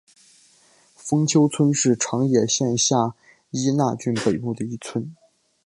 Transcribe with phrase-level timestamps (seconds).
[0.95, 3.13] 丰丘村是长野县下
[3.51, 5.15] 伊那郡北部的一村。